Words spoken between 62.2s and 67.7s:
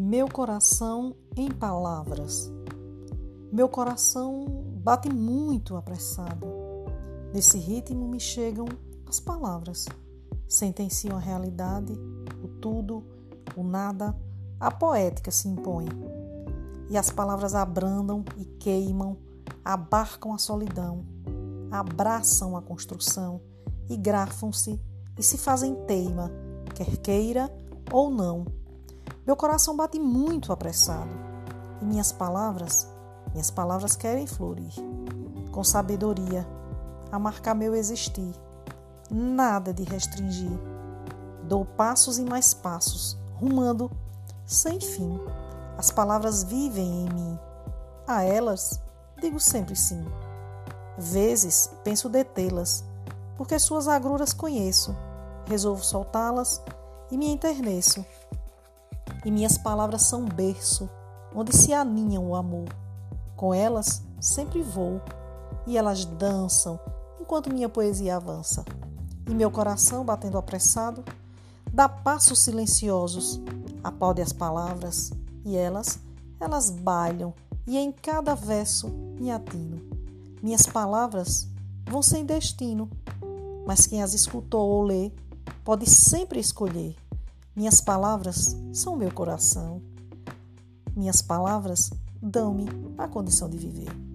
o amor. Com elas sempre vou, e elas dançam enquanto minha